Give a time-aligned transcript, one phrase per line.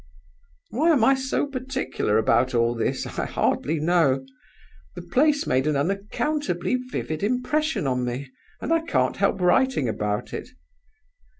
[0.71, 3.05] "Why am I so particular about all this?
[3.05, 4.25] I hardly know.
[4.95, 10.33] The place made an unaccountably vivid impression on me, and I can't help writing about
[10.33, 10.49] it.